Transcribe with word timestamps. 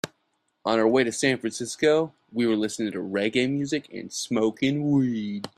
On 0.65 0.79
our 0.79 0.87
way 0.87 1.03
to 1.03 1.11
San 1.11 1.37
Francisco, 1.37 2.11
we 2.31 2.47
were 2.47 2.55
listening 2.55 2.91
to 2.93 2.97
reggae 2.97 3.47
music 3.47 3.87
and 3.93 4.11
smoking 4.11 4.89
weed. 4.91 5.47